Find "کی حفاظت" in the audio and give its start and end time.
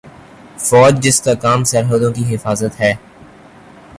2.13-2.79